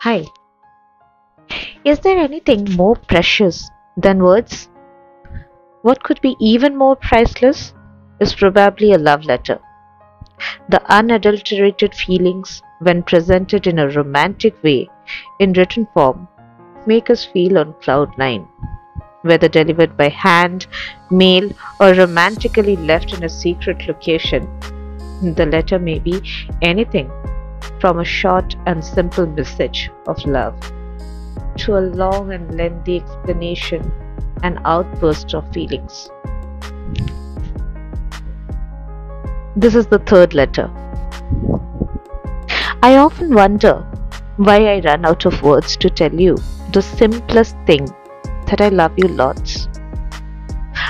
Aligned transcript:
Hi. 0.00 0.26
Is 1.84 2.00
there 2.00 2.18
anything 2.18 2.70
more 2.76 2.96
precious 2.96 3.70
than 3.96 4.22
words? 4.22 4.68
What 5.82 6.02
could 6.02 6.20
be 6.20 6.36
even 6.38 6.76
more 6.76 6.96
priceless 6.96 7.72
is 8.20 8.34
probably 8.34 8.92
a 8.92 8.98
love 8.98 9.24
letter. 9.24 9.58
The 10.68 10.82
unadulterated 10.92 11.94
feelings, 11.94 12.62
when 12.80 13.04
presented 13.04 13.66
in 13.66 13.78
a 13.78 13.88
romantic 13.88 14.62
way 14.62 14.90
in 15.40 15.54
written 15.54 15.88
form, 15.94 16.28
make 16.86 17.08
us 17.08 17.24
feel 17.24 17.56
on 17.56 17.72
cloud 17.80 18.16
nine. 18.18 18.46
Whether 19.22 19.48
delivered 19.48 19.96
by 19.96 20.10
hand, 20.10 20.66
mail, 21.10 21.50
or 21.80 21.94
romantically 21.94 22.76
left 22.76 23.14
in 23.14 23.24
a 23.24 23.30
secret 23.30 23.88
location, 23.88 24.46
the 25.22 25.46
letter 25.46 25.78
may 25.78 25.98
be 25.98 26.22
anything 26.60 27.10
from 27.86 28.00
a 28.00 28.04
short 28.04 28.56
and 28.66 28.84
simple 28.84 29.26
message 29.26 29.92
of 30.08 30.18
love 30.26 30.54
to 31.56 31.78
a 31.78 31.82
long 31.98 32.32
and 32.32 32.56
lengthy 32.56 32.96
explanation 32.96 33.92
and 34.42 34.58
outburst 34.64 35.34
of 35.34 35.52
feelings. 35.52 36.10
This 39.54 39.76
is 39.76 39.86
the 39.86 40.00
third 40.00 40.34
letter. 40.34 40.68
I 42.82 42.96
often 42.96 43.32
wonder 43.32 43.74
why 44.36 44.58
I 44.66 44.80
run 44.80 45.06
out 45.06 45.24
of 45.24 45.40
words 45.42 45.76
to 45.76 45.88
tell 45.88 46.12
you 46.12 46.36
the 46.72 46.82
simplest 46.82 47.54
thing 47.66 47.86
that 48.48 48.60
I 48.60 48.68
love 48.70 48.94
you 48.96 49.06
lots. 49.06 49.68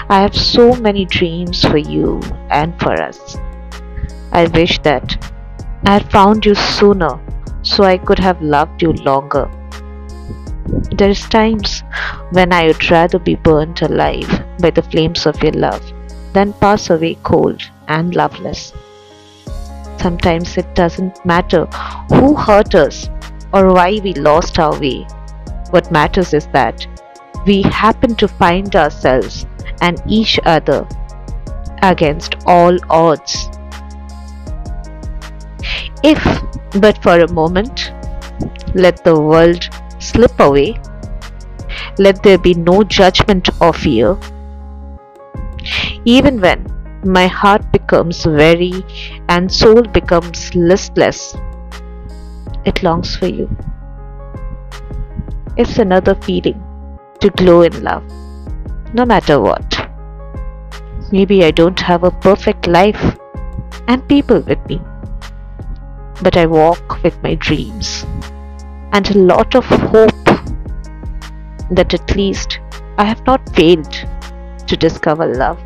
I 0.08 0.22
have 0.22 0.34
so 0.34 0.74
many 0.76 1.04
dreams 1.04 1.62
for 1.62 1.76
you 1.76 2.22
and 2.48 2.80
for 2.80 2.94
us. 2.94 3.36
I 4.32 4.46
wish 4.46 4.78
that 4.78 5.34
I 5.86 5.92
had 5.92 6.10
found 6.10 6.44
you 6.44 6.56
sooner 6.56 7.20
so 7.62 7.84
I 7.84 7.96
could 7.96 8.18
have 8.18 8.42
loved 8.42 8.82
you 8.82 8.92
longer. 8.92 9.48
There's 10.90 11.28
times 11.28 11.84
when 12.30 12.52
I 12.52 12.66
would 12.66 12.90
rather 12.90 13.20
be 13.20 13.36
burnt 13.36 13.82
alive 13.82 14.28
by 14.58 14.70
the 14.70 14.82
flames 14.82 15.26
of 15.26 15.40
your 15.40 15.52
love 15.52 15.84
than 16.32 16.54
pass 16.54 16.90
away 16.90 17.16
cold 17.22 17.62
and 17.86 18.16
loveless. 18.16 18.72
Sometimes 20.00 20.56
it 20.56 20.74
doesn't 20.74 21.24
matter 21.24 21.66
who 22.08 22.34
hurt 22.34 22.74
us 22.74 23.08
or 23.52 23.72
why 23.72 24.00
we 24.02 24.12
lost 24.14 24.58
our 24.58 24.76
way. 24.80 25.06
What 25.70 25.92
matters 25.92 26.34
is 26.34 26.48
that 26.48 26.84
we 27.46 27.62
happen 27.62 28.16
to 28.16 28.26
find 28.26 28.74
ourselves 28.74 29.46
and 29.80 30.02
each 30.08 30.40
other 30.44 30.84
against 31.82 32.34
all 32.44 32.76
odds. 32.90 33.48
If, 36.08 36.24
but 36.80 37.02
for 37.02 37.18
a 37.18 37.32
moment, 37.32 37.92
let 38.76 39.02
the 39.02 39.20
world 39.20 39.68
slip 39.98 40.38
away, 40.38 40.78
let 41.98 42.22
there 42.22 42.38
be 42.38 42.54
no 42.54 42.84
judgment 42.84 43.48
or 43.60 43.72
fear. 43.72 44.16
Even 46.04 46.40
when 46.40 46.64
my 47.04 47.26
heart 47.26 47.72
becomes 47.72 48.24
weary 48.24 48.84
and 49.28 49.50
soul 49.50 49.82
becomes 49.82 50.54
listless, 50.54 51.34
it 52.64 52.84
longs 52.84 53.16
for 53.16 53.26
you. 53.26 53.50
It's 55.56 55.78
another 55.78 56.14
feeling 56.14 56.62
to 57.18 57.30
glow 57.30 57.62
in 57.62 57.82
love, 57.82 58.04
no 58.94 59.04
matter 59.04 59.40
what. 59.40 59.90
Maybe 61.10 61.44
I 61.44 61.50
don't 61.50 61.80
have 61.80 62.04
a 62.04 62.12
perfect 62.12 62.68
life 62.68 63.18
and 63.88 64.08
people 64.08 64.38
with 64.42 64.64
me 64.68 64.80
but 66.22 66.36
I 66.36 66.46
walk 66.46 67.02
with 67.02 67.22
my 67.22 67.34
dreams 67.34 68.04
and 68.92 69.10
a 69.10 69.18
lot 69.18 69.54
of 69.54 69.64
hope 69.66 70.10
that 71.70 71.92
at 71.92 72.16
least 72.16 72.60
I 72.98 73.04
have 73.04 73.24
not 73.26 73.54
failed 73.54 73.92
to 74.66 74.76
discover 74.76 75.26
love. 75.26 75.62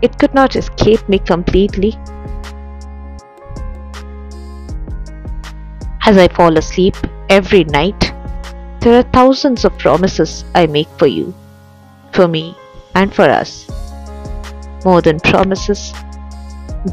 It 0.00 0.18
could 0.18 0.32
not 0.32 0.54
escape 0.54 1.08
me 1.08 1.18
completely. 1.18 1.98
As 6.06 6.16
I 6.16 6.28
fall 6.28 6.56
asleep 6.56 6.96
every 7.28 7.64
night, 7.64 8.12
there 8.80 9.00
are 9.00 9.10
thousands 9.12 9.64
of 9.64 9.76
promises 9.76 10.44
I 10.54 10.66
make 10.66 10.88
for 10.98 11.08
you, 11.08 11.34
for 12.12 12.28
me, 12.28 12.56
and 12.94 13.12
for 13.12 13.24
us. 13.24 13.68
More 14.84 15.02
than 15.02 15.18
promises, 15.18 15.92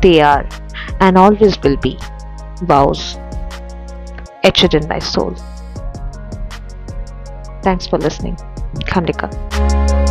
they 0.01 0.19
are 0.19 0.47
and 0.99 1.17
always 1.17 1.61
will 1.61 1.77
be 1.77 1.97
vows 2.63 3.17
etched 4.43 4.73
in 4.73 4.87
my 4.87 4.99
soul. 4.99 5.35
Thanks 7.61 7.87
for 7.87 7.97
listening. 7.97 8.37
Kamalika. 8.85 10.04